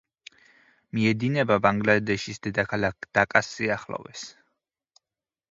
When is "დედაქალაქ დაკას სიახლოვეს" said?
2.47-4.27